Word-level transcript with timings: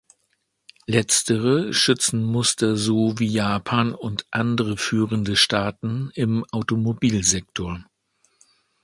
Letztere 0.87 1.73
schützen 1.75 2.23
Muster 2.23 2.75
so 2.75 3.19
wie 3.19 3.27
Japan 3.27 3.93
und 3.93 4.25
andere 4.31 4.75
führende 4.75 5.35
Staaten 5.35 6.09
im 6.15 6.43
Automobilsektor. 6.51 7.85